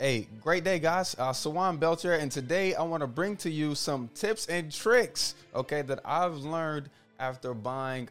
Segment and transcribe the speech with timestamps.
[0.00, 1.14] Hey, great day, guys.
[1.18, 5.34] Uh, Sawan Belcher, and today I want to bring to you some tips and tricks,
[5.54, 6.88] okay, that I've learned
[7.18, 8.08] after buying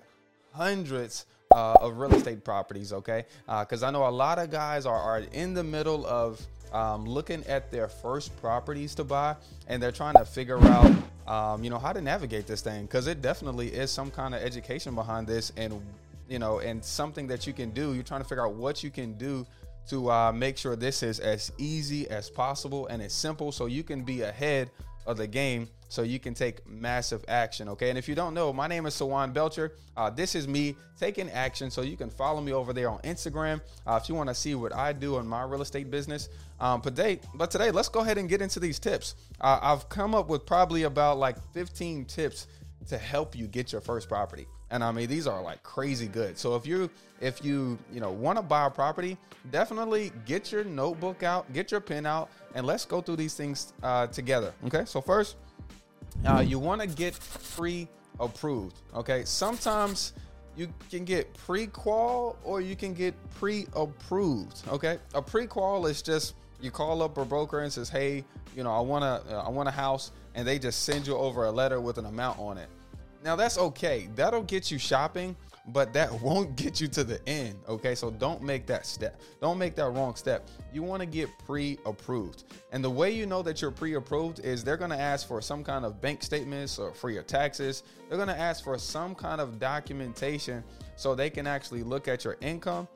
[0.53, 3.25] hundreds uh, of real estate properties, okay?
[3.47, 6.39] Because uh, I know a lot of guys are, are in the middle of
[6.73, 9.35] um, looking at their first properties to buy,
[9.67, 10.91] and they're trying to figure out,
[11.27, 12.83] um, you know, how to navigate this thing.
[12.83, 15.81] Because it definitely is some kind of education behind this, and
[16.27, 17.95] you know, and something that you can do.
[17.95, 19.47] You're trying to figure out what you can do
[19.89, 23.83] to uh, make sure this is as easy as possible and as simple so you
[23.83, 24.69] can be ahead
[25.05, 27.67] of the game so you can take massive action.
[27.69, 27.89] Okay.
[27.89, 29.73] And if you don't know, my name is Sawan Belcher.
[29.97, 31.71] Uh, this is me taking action.
[31.71, 34.53] So you can follow me over there on Instagram uh, if you want to see
[34.53, 36.29] what I do in my real estate business.
[36.59, 39.15] Um, but today, but today, let's go ahead and get into these tips.
[39.41, 42.47] Uh, I've come up with probably about like 15 tips
[42.89, 44.45] to help you get your first property.
[44.71, 46.37] And I mean, these are like crazy good.
[46.37, 46.89] So if you
[47.21, 49.17] if you you know want to buy a property,
[49.51, 53.73] definitely get your notebook out, get your pen out, and let's go through these things
[53.83, 54.53] uh, together.
[54.65, 54.85] Okay.
[54.85, 55.37] So first,
[56.25, 57.19] uh, you want to get
[57.55, 58.77] pre-approved.
[58.93, 59.23] Okay.
[59.25, 60.13] Sometimes
[60.55, 64.61] you can get pre-qual or you can get pre-approved.
[64.67, 64.99] Okay.
[65.13, 68.23] A pre-qual is just you call up a broker and says, "Hey,
[68.55, 71.45] you know, I want to I want a house," and they just send you over
[71.45, 72.69] a letter with an amount on it.
[73.23, 74.09] Now that's okay.
[74.15, 75.35] That'll get you shopping,
[75.67, 77.55] but that won't get you to the end.
[77.67, 79.19] Okay, so don't make that step.
[79.41, 80.47] Don't make that wrong step.
[80.73, 84.77] You want to get pre-approved, and the way you know that you're pre-approved is they're
[84.77, 87.83] to ask for some kind of bank statements or for your taxes.
[88.07, 90.63] They're to ask for some kind of documentation
[90.95, 92.87] so they can actually look at your income,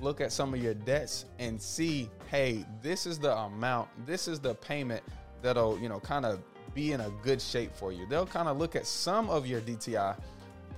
[0.00, 4.40] look at some of your debts, and see, hey, this is the amount, this is
[4.40, 5.02] the payment
[5.42, 6.42] that'll you know kind of
[6.74, 8.06] be in a good shape for you.
[8.06, 10.16] They'll kind of look at some of your DTI,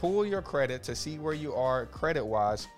[0.00, 2.68] pull your credit to see where you are credit wise,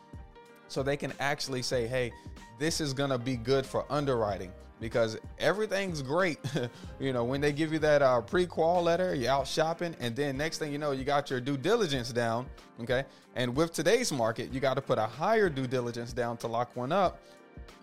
[0.69, 2.13] so they can actually say, hey,
[2.59, 6.39] this is going to be good for underwriting because everything's great.
[7.01, 10.37] you know, when they give you that uh, pre-qual letter, you're out shopping, and then
[10.37, 12.47] next thing you know, you got your due diligence down.
[12.81, 13.05] Okay,
[13.37, 16.75] and with today's market, you got to put a higher due diligence down to lock
[16.77, 17.21] one up.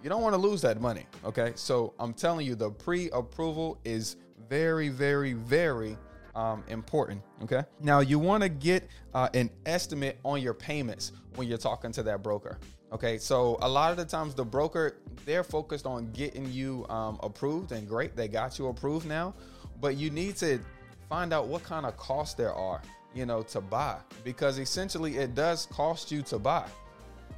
[0.03, 1.06] You don't want to lose that money.
[1.24, 4.18] Okay, so I'm telling you, the pre-approval is
[4.51, 5.97] very, very, very
[6.35, 7.22] um, important.
[7.41, 7.63] Okay.
[7.79, 12.03] Now you want to get uh, an estimate on your payments when you're talking to
[12.03, 12.59] that broker.
[12.91, 13.17] Okay.
[13.17, 17.72] So a lot of the times the broker they're focused on getting you um, approved
[17.72, 19.34] and great, they got you approved now,
[19.79, 20.59] but you need to
[21.07, 22.81] find out what kind of costs there are,
[23.16, 26.68] you know, to buy because essentially it does cost you to buy.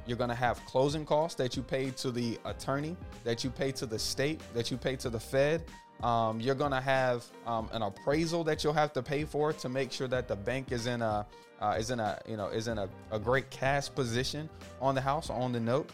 [0.04, 3.70] You're going to have closing costs that you pay to the attorney, that you pay
[3.72, 5.62] to the state, that you pay to the Fed,
[6.02, 9.92] um, you're gonna have um, an appraisal that you'll have to pay for to make
[9.92, 11.26] sure that the bank is in a
[11.60, 14.48] uh, is in a you know is in a, a great cash position
[14.80, 15.90] on the house on the note.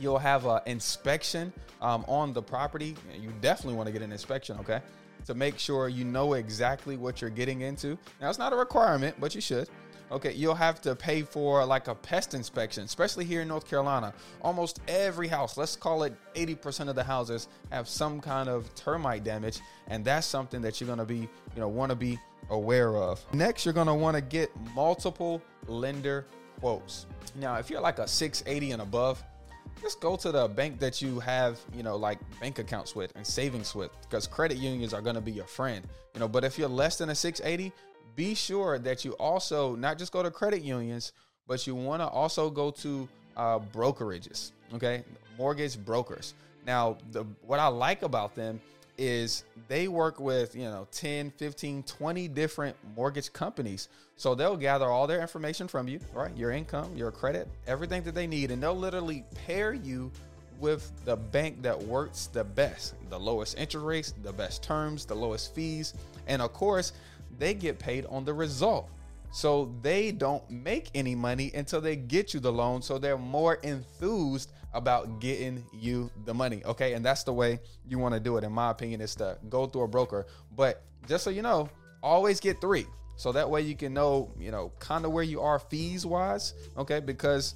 [0.00, 1.52] You'll have an inspection
[1.82, 2.96] um, on the property.
[3.20, 4.80] You definitely want to get an inspection, okay,
[5.26, 7.98] to make sure you know exactly what you're getting into.
[8.20, 9.68] Now it's not a requirement, but you should.
[10.10, 14.14] Okay, you'll have to pay for like a pest inspection, especially here in North Carolina.
[14.42, 19.24] Almost every house, let's call it 80% of the houses, have some kind of termite
[19.24, 22.18] damage, and that's something that you're gonna be, you know, want to be
[22.50, 23.22] aware of.
[23.34, 26.26] Next, you're gonna want to get multiple lender
[26.60, 27.06] quotes.
[27.34, 29.22] Now, if you're like a 680 and above,
[29.80, 33.26] just go to the bank that you have, you know, like bank accounts with and
[33.26, 36.26] savings with, because credit unions are going to be your friend, you know.
[36.26, 37.72] But if you're less than a 680,
[38.18, 41.12] be sure that you also not just go to credit unions,
[41.46, 45.04] but you want to also go to uh, brokerages, okay?
[45.38, 46.34] Mortgage brokers.
[46.66, 48.60] Now, the, what I like about them
[48.98, 53.88] is they work with, you know, 10, 15, 20 different mortgage companies.
[54.16, 56.36] So they'll gather all their information from you, right?
[56.36, 60.10] Your income, your credit, everything that they need, and they'll literally pair you
[60.58, 65.14] with the bank that works the best, the lowest interest rates, the best terms, the
[65.14, 65.94] lowest fees.
[66.26, 66.92] And of course,
[67.38, 68.90] they get paid on the result.
[69.30, 72.82] So they don't make any money until they get you the loan.
[72.82, 76.62] So they're more enthused about getting you the money.
[76.64, 76.94] Okay.
[76.94, 79.66] And that's the way you want to do it, in my opinion, is to go
[79.66, 80.26] through a broker.
[80.56, 81.68] But just so you know,
[82.02, 82.86] always get three.
[83.16, 86.54] So that way you can know, you know, kind of where you are fees wise.
[86.76, 87.00] Okay.
[87.00, 87.54] Because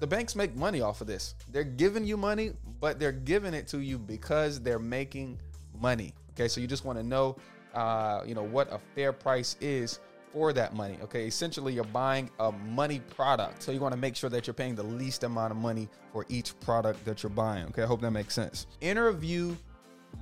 [0.00, 1.34] the banks make money off of this.
[1.50, 5.38] They're giving you money, but they're giving it to you because they're making
[5.80, 6.14] money.
[6.32, 6.48] Okay.
[6.48, 7.36] So you just want to know
[7.74, 10.00] uh, you know, what a fair price is
[10.32, 10.98] for that money.
[11.02, 14.54] Okay, essentially, you're buying a money product, so you want to make sure that you're
[14.54, 17.66] paying the least amount of money for each product that you're buying.
[17.66, 18.66] Okay, I hope that makes sense.
[18.80, 19.54] Interview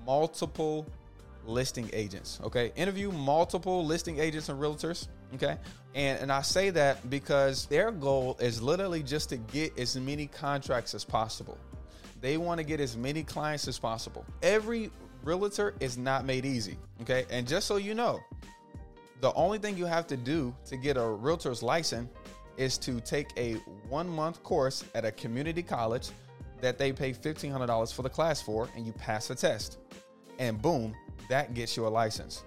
[0.07, 0.87] multiple
[1.47, 2.41] listing agents.
[2.43, 5.09] Okay, interview multiple listing agents and realtors.
[5.35, 5.57] Okay,
[5.95, 10.27] and and I say that because their goal is literally just to get as many
[10.27, 11.59] contracts as possible.
[12.21, 14.25] they want to get as many clients as possible.
[14.43, 14.91] Every
[15.25, 16.79] realtor is not made easy.
[17.03, 17.25] Okay.
[17.31, 18.21] And just so you know,
[19.21, 22.11] the only thing you have to do to get a realtor's license
[22.57, 23.55] is to take a
[23.89, 26.11] one month course at a community college
[26.61, 29.79] that they pay $1,500 for the class for, and you pass the test.
[30.39, 30.95] And boom,
[31.29, 32.43] that gets you a license.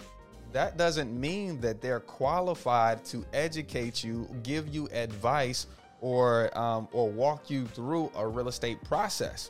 [0.54, 5.68] That doesn't mean that they're qualified to educate you, give you advice,
[6.01, 9.50] or um, or walk you through a real estate process.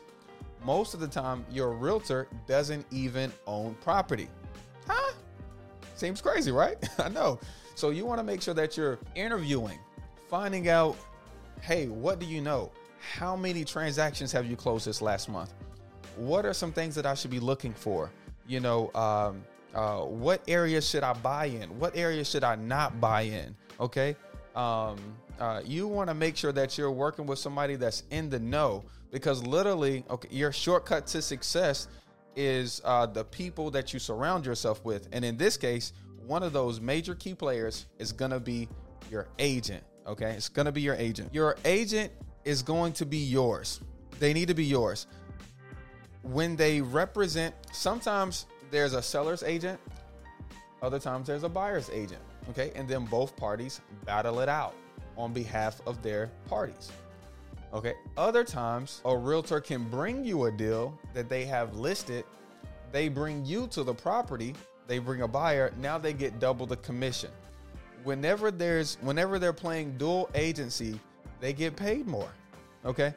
[0.64, 4.28] Most of the time, your realtor doesn't even own property.
[4.86, 5.12] Huh?
[5.94, 6.76] Seems crazy, right?
[6.98, 7.38] I know.
[7.74, 9.78] So you want to make sure that you're interviewing,
[10.28, 10.96] finding out,
[11.60, 12.72] hey, what do you know?
[12.98, 15.52] How many transactions have you closed this last month?
[16.16, 18.10] What are some things that I should be looking for?
[18.48, 19.44] You know, um,
[19.74, 21.78] uh, what areas should I buy in?
[21.78, 23.54] What areas should I not buy in?
[23.78, 24.16] Okay.
[24.54, 24.96] Um,
[25.38, 28.84] uh, you want to make sure that you're working with somebody that's in the know
[29.16, 31.88] because literally, okay, your shortcut to success
[32.36, 35.08] is uh, the people that you surround yourself with.
[35.10, 35.94] And in this case,
[36.26, 38.68] one of those major key players is going to be
[39.10, 39.82] your agent.
[40.06, 40.32] Okay.
[40.32, 41.32] It's going to be your agent.
[41.32, 42.12] Your agent
[42.44, 43.80] is going to be yours.
[44.18, 45.06] They need to be yours.
[46.20, 49.80] When they represent, sometimes there's a seller's agent,
[50.82, 52.20] other times there's a buyer's agent.
[52.50, 52.70] Okay.
[52.74, 54.74] And then both parties battle it out
[55.16, 56.92] on behalf of their parties.
[57.76, 57.92] Okay.
[58.16, 62.24] Other times, a realtor can bring you a deal that they have listed.
[62.90, 64.54] They bring you to the property.
[64.86, 65.70] They bring a buyer.
[65.78, 67.30] Now they get double the commission.
[68.02, 70.98] Whenever there's, whenever they're playing dual agency,
[71.38, 72.30] they get paid more.
[72.86, 73.12] Okay.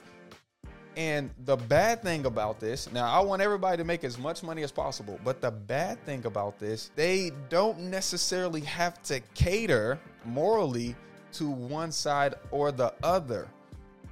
[0.98, 4.64] And the bad thing about this, now I want everybody to make as much money
[4.64, 10.98] as possible, but the bad thing about this, they don't necessarily have to cater morally
[11.34, 13.48] to one side or the other.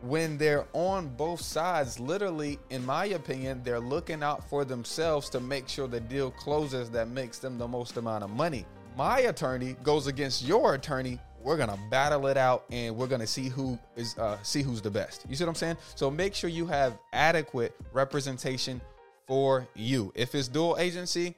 [0.01, 5.39] When they're on both sides, literally, in my opinion, they're looking out for themselves to
[5.39, 8.65] make sure the deal closes that makes them the most amount of money.
[8.95, 13.47] My attorney goes against your attorney we're gonna battle it out and we're gonna see
[13.47, 15.25] who is uh, see who's the best.
[15.29, 15.77] You see what I'm saying?
[15.95, 18.81] So make sure you have adequate representation
[19.27, 20.11] for you.
[20.13, 21.35] If it's dual agency,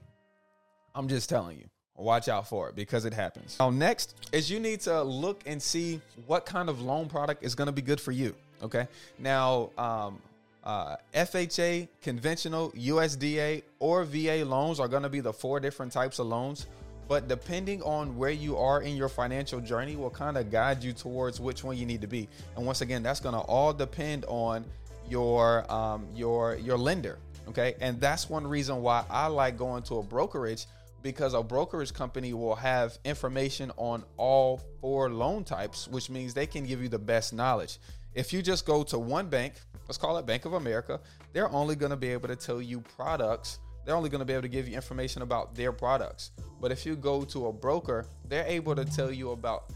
[0.96, 1.66] I'm just telling you,
[1.96, 3.58] watch out for it because it happens.
[3.60, 7.54] Now, next is you need to look and see what kind of loan product is
[7.54, 8.36] gonna be good for you.
[8.64, 8.88] Okay.
[9.18, 10.20] Now, um,
[10.64, 16.20] uh, FHA, conventional, USDA, or VA loans are going to be the four different types
[16.20, 16.68] of loans.
[17.08, 20.94] But depending on where you are in your financial journey will kind of guide you
[20.94, 22.28] towards which one you need to be.
[22.56, 24.64] And once again that's going to all depend on
[25.10, 27.18] your um, your your lender
[27.50, 27.76] okay?
[27.82, 30.66] And that's one reason why i like going to a brokerage
[31.02, 36.48] because a brokerage company will have information on all four loan types which means they
[36.48, 37.80] can give you the best knowledge
[38.14, 39.54] if you just go to one bank
[39.88, 41.00] let's call it bank of america
[41.34, 43.60] they're only going to be able to tell you products
[43.90, 46.30] they're only going to be able to give you information about their products.
[46.62, 49.72] But if you go to a broker, they're able to tell you about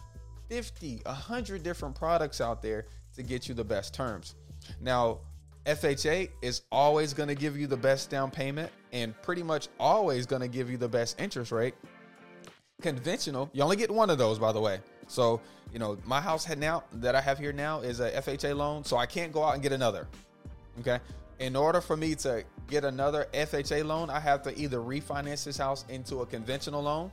[0.49, 2.85] 50, 100 different products out there
[3.15, 4.35] to get you the best terms.
[4.79, 5.21] Now,
[5.65, 10.25] FHA is always going to give you the best down payment and pretty much always
[10.25, 11.74] going to give you the best interest rate.
[12.81, 14.80] Conventional, you only get one of those, by the way.
[15.07, 15.39] So,
[15.71, 18.83] you know, my house had now that I have here now is a FHA loan,
[18.83, 20.07] so I can't go out and get another.
[20.80, 21.00] Okay
[21.39, 25.58] in order for me to get another FHA loan, I have to either refinance this
[25.58, 27.12] house into a conventional loan,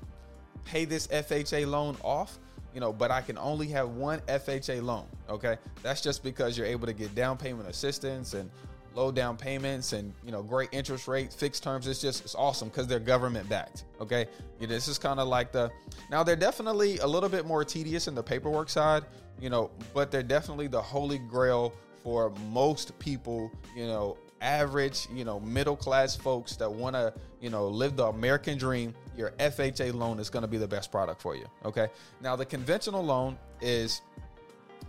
[0.65, 2.39] pay this FHA loan off,
[2.75, 5.07] you know, but I can only have one FHA loan.
[5.29, 5.57] Okay.
[5.83, 8.51] That's just because you're able to get down payment assistance and
[8.95, 11.87] low down payments and, you know, great interest rates, fixed terms.
[11.87, 13.85] It's just, it's awesome because they're government backed.
[14.01, 14.27] Okay.
[14.61, 15.71] You know, this is kind of like the,
[16.11, 19.05] now they're definitely a little bit more tedious in the paperwork side,
[19.41, 21.73] you know, but they're definitely the holy grail
[22.03, 27.51] for most people, you know, average, you know, middle class folks that want to, you
[27.51, 31.21] know, live the American dream, your FHA loan is going to be the best product
[31.21, 31.47] for you.
[31.65, 31.89] Okay.
[32.23, 34.01] Now, the conventional loan is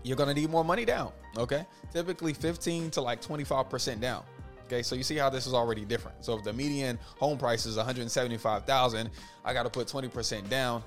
[0.03, 1.11] you're going to need more money down.
[1.37, 1.65] Okay.
[1.93, 4.23] Typically 15 to like 25% down.
[4.65, 4.81] Okay.
[4.81, 6.23] So you see how this is already different.
[6.23, 9.09] So if the median home price is 175,000,
[9.43, 10.81] I got to put 20% down.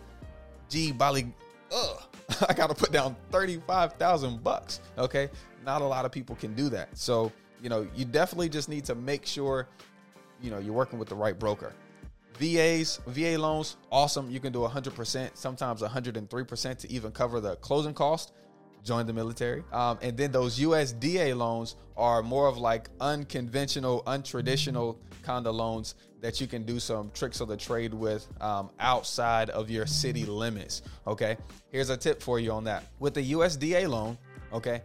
[0.70, 1.30] Gee, Bali,
[1.70, 2.02] ugh,
[2.48, 4.80] I got to put down 35,000 bucks.
[4.96, 5.28] Okay.
[5.66, 6.96] Not a lot of people can do that.
[6.96, 7.30] So,
[7.62, 9.68] you know, you definitely just need to make sure,
[10.40, 11.74] you know, you're working with the right broker.
[12.38, 14.30] VAs, VA loans, awesome.
[14.30, 18.32] You can do 100%, sometimes 103% to even cover the closing cost.
[18.82, 19.64] Join the military.
[19.72, 25.94] Um, and then those USDA loans are more of like unconventional, untraditional kind of loans
[26.20, 30.26] that you can do some tricks of the trade with um, outside of your city
[30.26, 30.82] limits.
[31.06, 31.36] Okay.
[31.70, 32.84] Here's a tip for you on that.
[32.98, 34.18] With the USDA loan,
[34.52, 34.82] okay,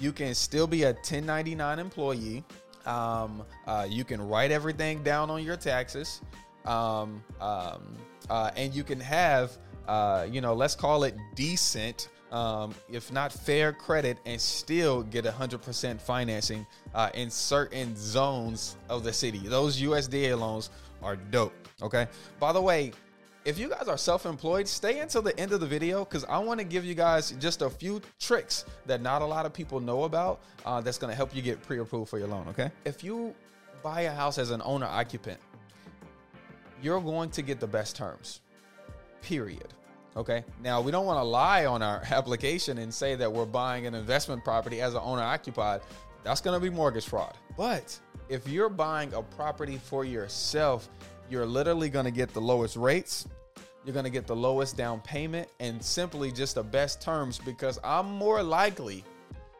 [0.00, 2.44] you can still be a 1099 employee.
[2.84, 6.20] Um, uh, you can write everything down on your taxes.
[6.66, 7.96] Um, um,
[8.28, 9.56] uh, and you can have,
[9.86, 15.24] uh, you know, let's call it decent, um, if not fair credit, and still get
[15.24, 19.38] 100% financing uh, in certain zones of the city.
[19.38, 20.70] Those USDA loans
[21.02, 21.54] are dope.
[21.82, 22.08] Okay.
[22.40, 22.92] By the way,
[23.44, 26.58] if you guys are self-employed, stay until the end of the video because I want
[26.58, 30.02] to give you guys just a few tricks that not a lot of people know
[30.02, 32.48] about uh, that's going to help you get pre-approved for your loan.
[32.48, 32.72] Okay.
[32.84, 33.36] If you
[33.84, 35.38] buy a house as an owner occupant,
[36.86, 38.40] you're going to get the best terms.
[39.20, 39.74] Period.
[40.16, 40.44] Okay.
[40.62, 43.94] Now we don't want to lie on our application and say that we're buying an
[43.94, 45.80] investment property as an owner occupied.
[46.22, 47.34] That's going to be mortgage fraud.
[47.56, 50.88] But if you're buying a property for yourself,
[51.28, 53.26] you're literally going to get the lowest rates
[53.84, 57.78] you're going to get the lowest down payment and simply just the best terms because
[57.84, 59.04] I'm more likely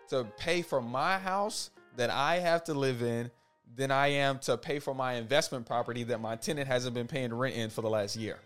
[0.09, 3.30] to pay for my house that I have to live in
[3.75, 7.32] than I am to pay for my investment property that my tenant hasn't been paying
[7.32, 8.38] rent in for the last year.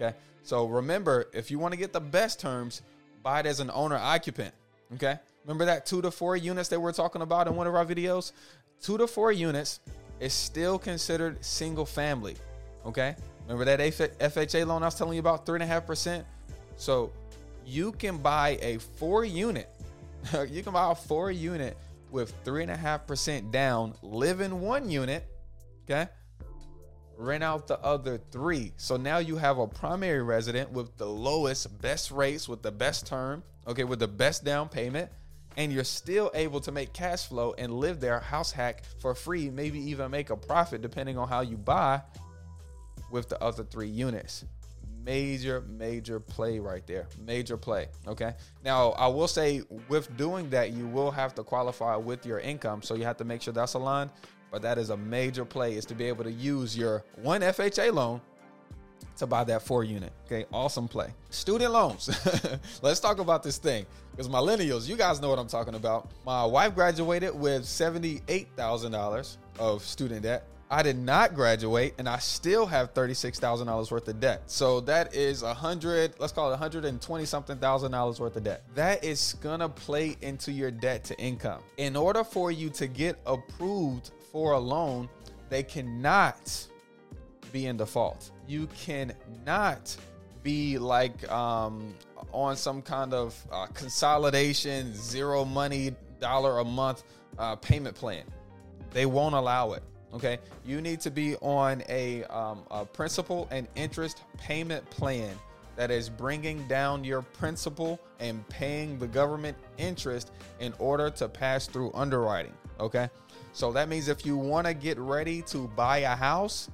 [0.00, 0.14] Okay.
[0.42, 2.82] So remember, if you want to get the best terms,
[3.22, 4.54] buy it as an owner occupant.
[4.94, 5.18] Okay.
[5.44, 8.32] Remember that two to four units that we're talking about in one of our videos?
[8.82, 9.80] Two to four units
[10.20, 12.36] is still considered single family.
[12.86, 13.16] Okay.
[13.48, 16.24] Remember that FHA loan I was telling you about, three and a half percent.
[16.76, 17.10] So
[17.66, 19.68] you can buy a four unit.
[20.48, 21.76] you can buy a four unit
[22.10, 25.26] with three and a half percent down, live in one unit.
[25.84, 26.08] Okay.
[27.16, 28.72] Rent out the other three.
[28.76, 33.06] So now you have a primary resident with the lowest, best rates, with the best
[33.06, 35.10] term, okay, with the best down payment,
[35.58, 39.50] and you're still able to make cash flow and live there house hack for free,
[39.50, 42.00] maybe even make a profit depending on how you buy
[43.10, 44.44] with the other three units.
[45.04, 47.06] Major, major play right there.
[47.26, 47.88] Major play.
[48.06, 48.34] Okay.
[48.64, 52.82] Now, I will say with doing that, you will have to qualify with your income.
[52.82, 54.10] So you have to make sure that's aligned.
[54.50, 57.92] But that is a major play is to be able to use your one FHA
[57.92, 58.20] loan
[59.16, 60.12] to buy that four unit.
[60.26, 61.14] Okay, awesome play.
[61.30, 62.08] Student loans.
[62.82, 66.10] Let's talk about this thing because millennials, you guys know what I'm talking about.
[66.26, 70.46] My wife graduated with $78,000 of student debt.
[70.72, 74.42] I did not graduate and I still have $36,000 worth of debt.
[74.46, 78.62] So that is a hundred, let's call it 120 something thousand dollars worth of debt.
[78.76, 81.60] That is gonna play into your debt to income.
[81.76, 85.08] In order for you to get approved for a loan,
[85.48, 86.68] they cannot
[87.50, 88.30] be in default.
[88.46, 89.96] You cannot
[90.44, 91.94] be like um,
[92.32, 97.02] on some kind of uh, consolidation, zero money, dollar a month
[97.40, 98.22] uh, payment plan.
[98.92, 99.82] They won't allow it.
[100.12, 105.36] Okay, you need to be on a, um, a principal and interest payment plan
[105.76, 111.66] that is bringing down your principal and paying the government interest in order to pass
[111.66, 112.52] through underwriting.
[112.80, 113.08] Okay,
[113.52, 116.68] so that means if you want to get ready to buy a house,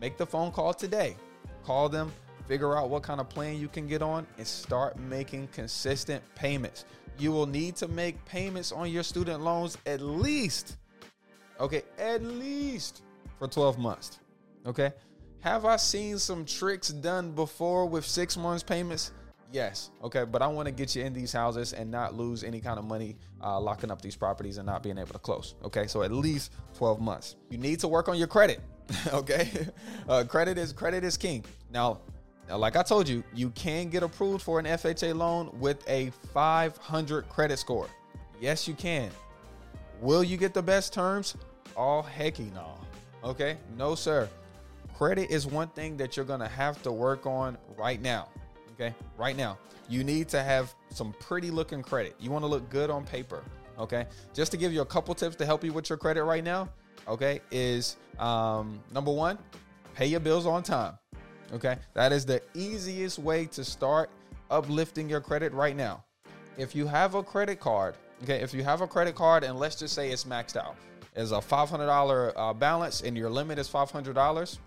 [0.00, 1.16] make the phone call today.
[1.64, 2.12] Call them,
[2.46, 6.84] figure out what kind of plan you can get on, and start making consistent payments.
[7.18, 10.76] You will need to make payments on your student loans at least
[11.60, 13.02] Okay, at least
[13.38, 14.18] for 12 months.
[14.66, 14.92] Okay.
[15.40, 19.12] Have I seen some tricks done before with six months payments?
[19.52, 19.90] Yes.
[20.02, 20.24] Okay.
[20.24, 22.84] But I want to get you in these houses and not lose any kind of
[22.84, 25.54] money uh, locking up these properties and not being able to close.
[25.62, 25.86] Okay.
[25.86, 27.36] So at least 12 months.
[27.50, 28.60] You need to work on your credit.
[29.12, 29.50] okay.
[30.08, 31.44] Uh, credit is credit is king.
[31.70, 32.00] Now,
[32.48, 36.10] now, like I told you, you can get approved for an FHA loan with a
[36.32, 37.88] 500 credit score.
[38.40, 39.10] Yes, you can.
[40.00, 41.36] Will you get the best terms?
[41.76, 42.74] All hecky no.
[43.22, 43.56] Okay?
[43.76, 44.28] No, sir.
[44.96, 48.28] Credit is one thing that you're gonna have to work on right now.
[48.74, 48.94] Okay?
[49.16, 49.58] Right now.
[49.88, 52.16] You need to have some pretty looking credit.
[52.18, 53.42] You want to look good on paper.
[53.78, 54.06] Okay?
[54.32, 56.68] Just to give you a couple tips to help you with your credit right now,
[57.08, 59.38] okay, is um, number one,
[59.94, 60.96] pay your bills on time.
[61.52, 61.76] Okay?
[61.94, 64.10] That is the easiest way to start
[64.50, 66.04] uplifting your credit right now.
[66.56, 69.76] If you have a credit card Okay, if you have a credit card and let's
[69.76, 70.76] just say it's maxed out,
[71.16, 74.58] is a $500 uh, balance and your limit is $500,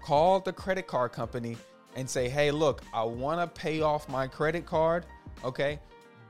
[0.00, 1.56] call the credit card company
[1.96, 5.04] and say, hey, look, I want to pay off my credit card.
[5.44, 5.78] Okay.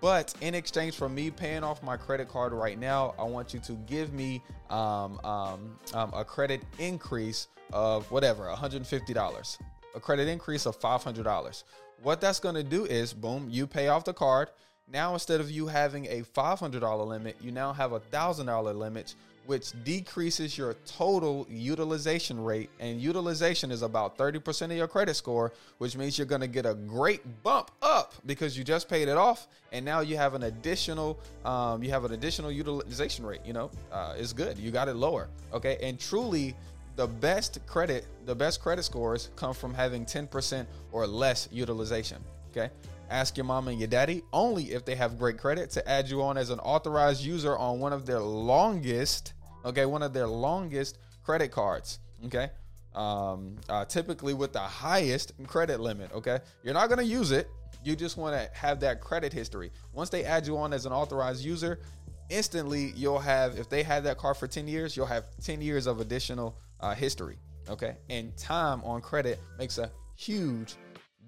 [0.01, 3.61] But in exchange for me paying off my credit card right now, I want you
[3.61, 9.59] to give me um, um, um, a credit increase of whatever, $150,
[9.95, 11.65] a credit increase of $500.
[12.03, 14.51] What that's going to do is, boom, you pay off the card
[14.93, 19.15] now, instead of you having a $500 limit, you now have a $1,000 limit,
[19.45, 22.71] which decreases your total utilization rate.
[22.81, 26.65] And utilization is about 30% of your credit score, which means you're going to get
[26.65, 29.47] a great bump up because you just paid it off.
[29.73, 33.41] And now you have an additional, um, you have an additional utilization rate.
[33.45, 34.57] You know, uh, it's good.
[34.59, 35.29] You got it lower.
[35.53, 35.77] Okay.
[35.83, 36.57] And truly,
[36.97, 42.19] the best credit, the best credit scores come from having 10% or less utilization.
[42.51, 42.71] Okay.
[43.11, 46.23] Ask your mom and your daddy only if they have great credit to add you
[46.23, 49.33] on as an authorized user on one of their longest
[49.65, 52.51] okay, one of their longest credit cards, okay?
[52.95, 56.41] Um, uh, typically with the highest credit limit, okay?
[56.63, 57.49] You're not gonna use it.
[57.85, 59.71] You just wanna have that credit history.
[59.93, 61.81] Once they add you on as an authorized user,
[62.29, 65.87] instantly you'll have, if they had that card for 10 years, you'll have 10 years
[65.87, 67.39] of additional uh, history,
[67.69, 67.97] okay?
[68.09, 70.77] And time on credit makes a huge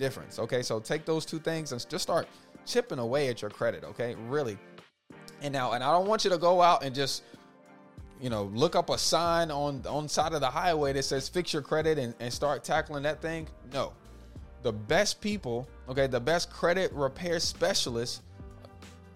[0.00, 0.62] difference, okay?
[0.62, 2.26] So take those two things and just start
[2.66, 4.16] chipping away at your credit, okay?
[4.26, 4.58] Really.
[5.42, 7.22] And now, and I don't want you to go out and just
[8.20, 11.52] you know, look up a sign on on side of the highway that says fix
[11.52, 13.48] your credit and, and start tackling that thing.
[13.72, 13.92] No.
[14.62, 18.20] The best people, okay, the best credit repair specialists,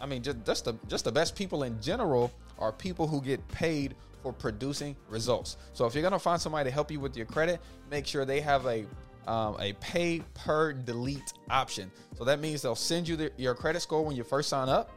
[0.01, 3.47] I mean, just, just the just the best people in general are people who get
[3.49, 5.59] paid for producing results.
[5.75, 7.61] So if you're gonna find somebody to help you with your credit,
[7.91, 8.87] make sure they have a
[9.27, 11.91] um, a pay per delete option.
[12.17, 14.91] So that means they'll send you the, your credit score when you first sign up.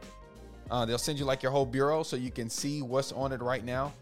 [0.70, 3.40] Uh, they'll send you like your whole bureau so you can see what's on it
[3.40, 3.92] right now.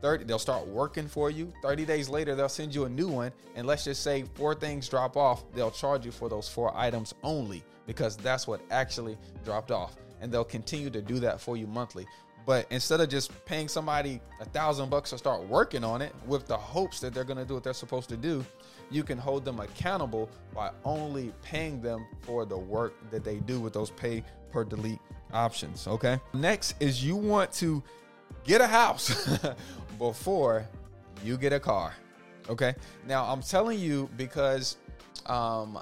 [0.00, 3.32] 30 they'll start working for you 30 days later they'll send you a new one
[3.56, 7.14] and let's just say four things drop off they'll charge you for those four items
[7.24, 11.66] only because that's what actually dropped off and they'll continue to do that for you
[11.66, 12.06] monthly
[12.48, 16.46] but instead of just paying somebody a thousand bucks to start working on it with
[16.46, 18.44] the hopes that they're going to do what they're supposed to do
[18.90, 23.60] you can hold them accountable by only paying them for the work that they do
[23.60, 24.98] with those pay per delete
[25.32, 25.86] options.
[25.86, 26.18] Okay.
[26.32, 27.82] Next is you want to
[28.44, 29.38] get a house
[29.98, 30.66] before
[31.22, 31.94] you get a car.
[32.48, 32.74] Okay.
[33.06, 34.76] Now I'm telling you because
[35.26, 35.78] um,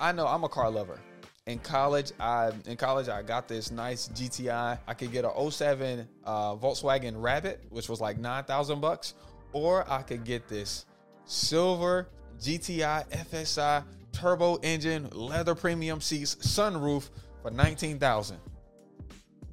[0.00, 0.98] I know I'm a car lover.
[1.46, 4.78] In college, I in college I got this nice GTI.
[4.84, 9.14] I could get a 07 uh, Volkswagen Rabbit, which was like nine thousand bucks,
[9.52, 10.86] or I could get this
[11.24, 12.08] silver
[12.40, 17.10] GTI FSI turbo engine, leather premium seats, sunroof
[17.42, 18.38] for nineteen thousand.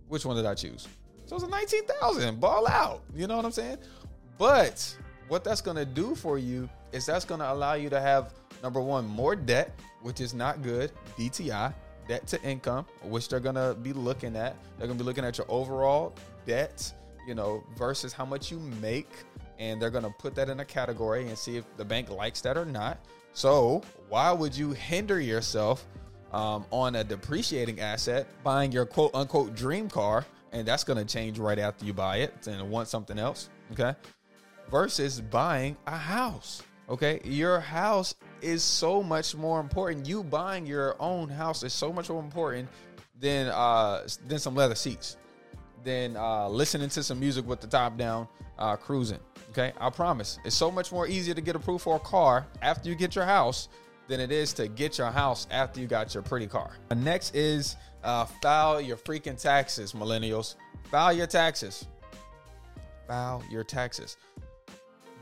[0.08, 0.88] Which one did I choose?
[1.26, 2.40] So it's a 19,000.
[2.40, 3.02] Ball out.
[3.16, 3.78] You know what I'm saying?
[4.38, 4.96] But
[5.28, 9.08] what that's to do for you is that's to allow you to have number one,
[9.08, 10.92] more debt, which is not good.
[11.18, 11.74] DTI,
[12.08, 14.56] debt to income, which they're to be looking at.
[14.78, 16.14] They're to be looking at your overall
[16.46, 16.92] debt,
[17.28, 19.10] you know, versus how much you make.
[19.60, 22.58] And they're to put that in a category and see if the bank likes that
[22.58, 23.00] or not.
[23.34, 25.88] So, why would you hinder yourself
[26.34, 31.40] um, on a depreciating asset, buying your quote unquote dream car, and that's to change
[31.40, 33.50] right after you buy it and want something else.
[33.72, 33.94] Okay.
[34.70, 36.64] Versus buying a house.
[36.90, 37.22] Okay.
[37.24, 40.08] Your house is so much more important.
[40.08, 42.70] You buying your own house is so much more important
[43.20, 45.18] than uh than some leather seats,
[45.84, 48.28] than uh listening to some music with the top down,
[48.60, 49.20] uh cruising.
[49.50, 49.72] Okay.
[49.80, 50.40] I promise.
[50.46, 53.26] It's so much more easier to get approved for a car after you get your
[53.26, 53.70] house
[54.08, 56.72] than it is to get your house after you got your pretty car.
[56.96, 60.56] Next is uh, file your freaking taxes, millennials.
[60.92, 61.88] File your taxes.
[63.08, 64.18] File your taxes.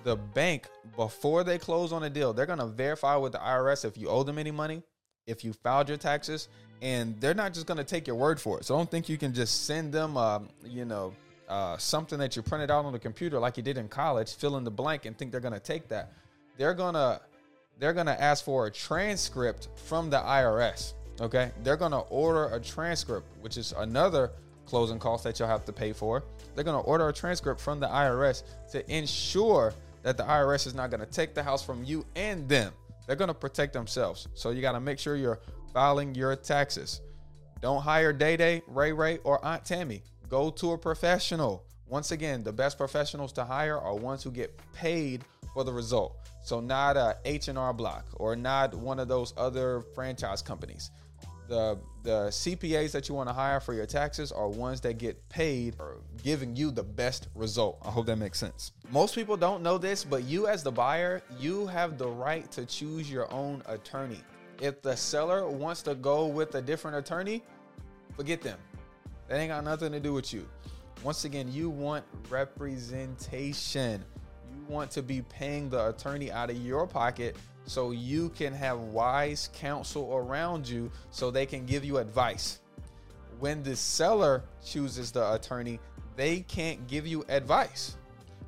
[0.03, 3.85] The bank, before they close on a deal, they're going to verify with the IRS
[3.85, 4.81] if you owe them any money,
[5.27, 6.47] if you filed your taxes,
[6.81, 8.65] and they're not just going to take your word for it.
[8.65, 11.13] So don't think you can just send them, uh, you know,
[11.47, 14.57] uh, something that you printed out on the computer like you did in college, fill
[14.57, 16.13] in the blank, and think they're going to take that.
[16.57, 17.21] They're to
[17.79, 20.93] they're going to ask for a transcript from the IRS.
[21.19, 21.51] Okay.
[21.63, 24.31] They're going to order a transcript, which is another
[24.65, 26.23] closing cost that you'll have to pay for.
[26.55, 30.73] They're going to order a transcript from the IRS to ensure that the IRS is
[30.73, 32.73] not going to take the house from you and them.
[33.07, 34.27] They're going to protect themselves.
[34.33, 35.39] So you got to make sure you're
[35.73, 37.01] filing your taxes.
[37.61, 40.03] Don't hire Day Day, Ray Ray, or Aunt Tammy.
[40.29, 41.63] Go to a professional.
[41.87, 46.17] Once again, the best professionals to hire are ones who get paid for the result.
[46.43, 50.89] So not a H&R Block or not one of those other franchise companies.
[51.51, 55.27] The the CPAs that you want to hire for your taxes are ones that get
[55.27, 57.77] paid for giving you the best result.
[57.83, 58.71] I hope that makes sense.
[58.89, 62.65] Most people don't know this, but you as the buyer, you have the right to
[62.65, 64.21] choose your own attorney.
[64.61, 67.43] If the seller wants to go with a different attorney,
[68.15, 68.57] forget them.
[69.27, 70.47] That ain't got nothing to do with you.
[71.03, 74.05] Once again, you want representation
[74.53, 77.35] You want to be paying the attorney out of your pocket
[77.71, 82.59] so you can have wise counsel around you so they can give you advice.
[83.39, 85.79] When the seller chooses the attorney,
[86.17, 87.95] they can't give you advice.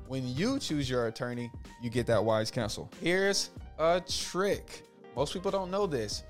[0.08, 1.50] when you choose your attorney,
[1.82, 2.90] you get that wise counsel.
[3.00, 4.82] Here's a trick.
[5.16, 6.24] Most people don't know this,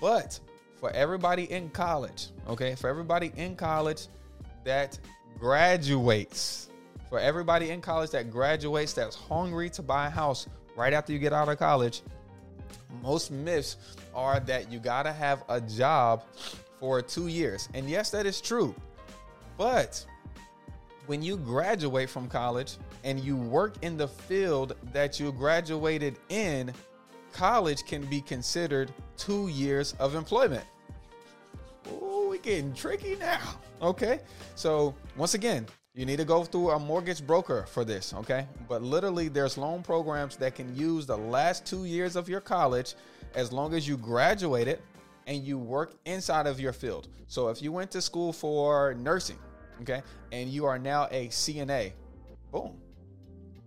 [0.00, 0.40] but
[0.74, 4.08] for everybody in college, okay, for everybody in college
[4.64, 4.98] that
[5.38, 6.70] graduates,
[7.08, 11.20] for everybody in college that graduates that's hungry to buy a house right after you
[11.20, 12.02] get out of college,
[13.00, 13.76] most myths
[14.14, 16.24] are that you got to have a job
[16.78, 17.68] for two years.
[17.74, 18.74] And yes, that is true.
[19.56, 20.04] But
[21.06, 26.72] when you graduate from college and you work in the field that you graduated in,
[27.32, 30.64] college can be considered two years of employment.
[31.90, 33.40] Oh, we're getting tricky now.
[33.80, 34.20] Okay.
[34.54, 38.46] So once again, you need to go through a mortgage broker for this, okay?
[38.66, 42.94] But literally, there's loan programs that can use the last two years of your college
[43.34, 44.80] as long as you graduated
[45.26, 47.08] and you work inside of your field.
[47.26, 49.38] So if you went to school for nursing,
[49.82, 50.02] okay,
[50.32, 51.92] and you are now a CNA,
[52.50, 52.80] boom,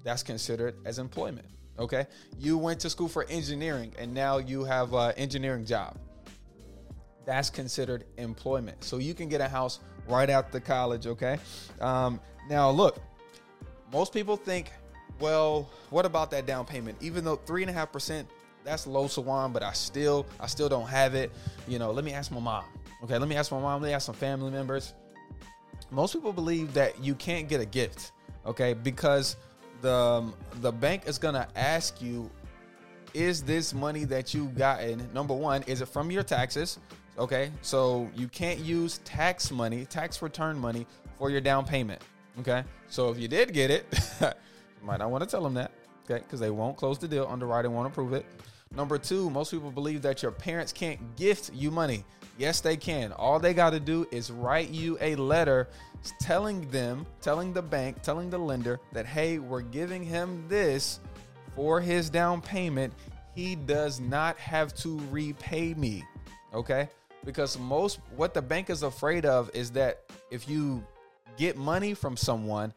[0.04, 2.08] that's considered as employment, okay?
[2.40, 5.98] You went to school for engineering and now you have an engineering job.
[7.26, 8.84] That's considered employment.
[8.84, 11.38] So you can get a house right after college, okay?
[11.82, 13.00] Um, now, look,
[13.92, 14.72] most people think,
[15.20, 16.98] well, what about that down payment?
[17.02, 18.28] Even though three and a half percent
[18.66, 21.32] that's low Sawan, but I still I still don't have it.
[21.68, 22.66] You know, let me ask my mom.
[23.04, 23.82] Okay, let me ask my mom.
[23.82, 24.94] Let me ask some family members.
[25.92, 28.12] Most people believe that you can't get a gift,
[28.46, 29.38] okay, because
[29.82, 32.30] the um, the bank is gonna ask you,
[33.14, 35.08] is this money that you gotten?
[35.14, 36.80] Number one, is it from your taxes?
[37.18, 40.86] Okay, so you can't use tax money, tax return money
[41.18, 42.02] for your down payment.
[42.40, 43.86] Okay, so if you did get it,
[44.22, 44.28] you
[44.86, 45.72] might not want to tell them that.
[46.04, 47.26] Okay, because they won't close the deal.
[47.30, 48.26] Underwriting won't approve it.
[48.76, 52.04] Number two, most people believe that your parents can't gift you money.
[52.38, 53.14] Yes, they can.
[53.14, 55.70] All they got to do is write you a letter
[56.20, 61.00] telling them, telling the bank, telling the lender that, hey, we're giving him this
[61.56, 62.94] for his down payment.
[63.34, 66.04] He does not have to repay me.
[66.54, 66.90] Okay?
[67.26, 70.86] Because most, what the bank is afraid of is that if you
[71.38, 72.74] get money from someone,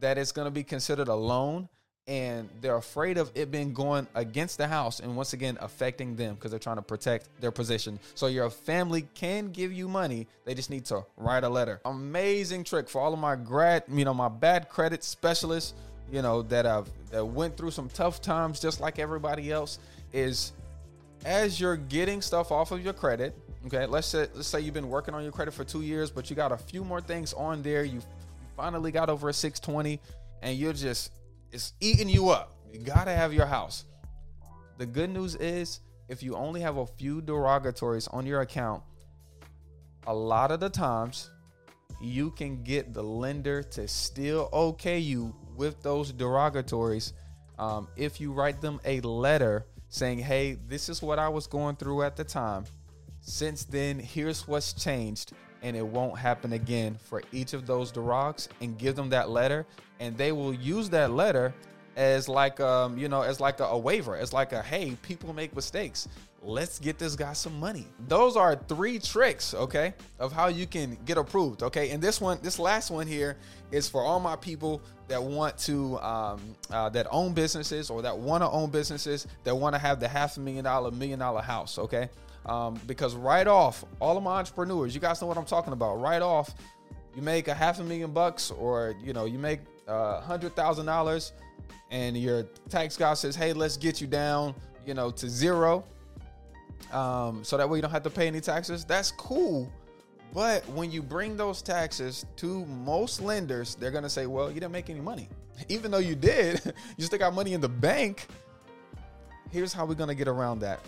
[0.00, 1.68] that it's going to be considered a loan
[2.08, 6.34] and they're afraid of it being going against the house and once again affecting them
[6.34, 8.00] because they're trying to protect their position.
[8.14, 11.80] So your family can give you money, they just need to write a letter.
[11.84, 15.74] Amazing trick for all of my grad, you know, my bad credit specialists,
[16.10, 19.78] you know, that I've that went through some tough times just like everybody else
[20.12, 20.52] is
[21.26, 23.86] as you're getting stuff off of your credit, okay?
[23.86, 26.36] Let's say let's say you've been working on your credit for 2 years, but you
[26.36, 27.84] got a few more things on there.
[27.84, 28.00] You
[28.56, 30.00] finally got over a 620
[30.42, 31.12] and you're just
[31.52, 32.56] it's eating you up.
[32.72, 33.84] You gotta have your house.
[34.78, 38.82] The good news is if you only have a few derogatories on your account,
[40.06, 41.30] a lot of the times
[42.00, 47.12] you can get the lender to still okay you with those derogatories
[47.58, 51.76] um, if you write them a letter saying, hey, this is what I was going
[51.76, 52.64] through at the time.
[53.20, 56.96] Since then, here's what's changed, and it won't happen again.
[57.02, 59.66] For each of those derogs, and give them that letter
[60.00, 61.54] and they will use that letter
[61.96, 65.32] as like um you know as like a, a, waiver as like a hey people
[65.32, 66.08] make mistakes.
[66.40, 67.88] Let's get this guy some money.
[68.06, 71.90] Those are three tricks okay of how you can get approved okay?
[71.90, 73.36] And this one this last one here
[73.72, 78.16] is for all my people that want to um, uh, that own businesses or that
[78.16, 81.42] want to own businesses that want to have the half a million dollar million dollar
[81.42, 82.08] house okay
[82.48, 86.00] um, because right off all of my entrepreneurs you guys know what i'm talking about
[86.00, 86.54] right off
[87.14, 90.86] you make a half a million bucks or you know you make uh, hundred thousand
[90.86, 91.32] dollars,
[91.90, 94.54] and your tax guy says, "Hey, let's get you down,
[94.86, 95.84] you know, to zero,
[96.92, 99.72] um, so that way you don't have to pay any taxes." That's cool.
[100.34, 104.72] But when you bring those taxes to most lenders, they're gonna say, "Well, you didn't
[104.72, 105.28] make any money,
[105.68, 106.60] even though you did.
[106.96, 108.26] you still got money in the bank."
[109.50, 110.80] Here's how we're gonna get around that.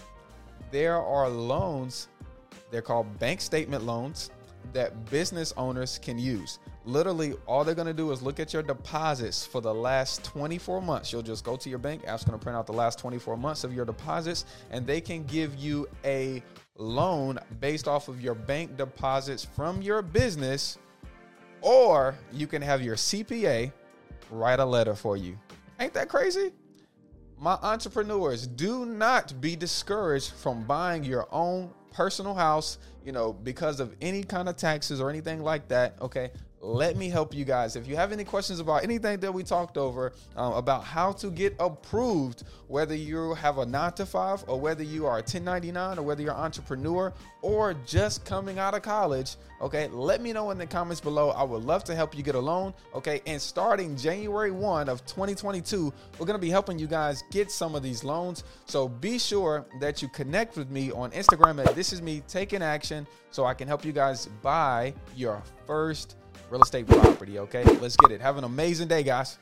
[0.70, 2.09] There are loans.
[2.70, 4.30] They're called bank statement loans
[4.72, 6.59] that business owners can use.
[6.85, 11.12] Literally, all they're gonna do is look at your deposits for the last 24 months.
[11.12, 13.74] You'll just go to your bank, them to print out the last 24 months of
[13.74, 16.42] your deposits, and they can give you a
[16.76, 20.78] loan based off of your bank deposits from your business,
[21.61, 23.72] or you can have your CPA
[24.30, 25.38] write a letter for you.
[25.78, 26.52] Ain't that crazy?
[27.42, 33.81] My entrepreneurs, do not be discouraged from buying your own personal house, you know, because
[33.81, 35.96] of any kind of taxes or anything like that.
[36.03, 36.33] Okay.
[36.61, 37.75] Let me help you guys.
[37.75, 41.31] If you have any questions about anything that we talked over, um, about how to
[41.31, 45.99] get approved, whether you have a nine to five or whether you are a 1099
[45.99, 50.51] or whether you're an entrepreneur or just coming out of college, okay, let me know
[50.51, 51.31] in the comments below.
[51.31, 53.23] I would love to help you get a loan, okay?
[53.27, 57.83] And starting January 1 of 2022, we're gonna be helping you guys get some of
[57.83, 58.44] these loans.
[58.66, 62.62] So be sure that you connect with me on Instagram at This Is Me Taking
[62.62, 66.16] Action so I can help you guys buy your first
[66.50, 67.38] real estate property.
[67.38, 68.20] Okay, let's get it.
[68.20, 69.38] Have an amazing day, guys.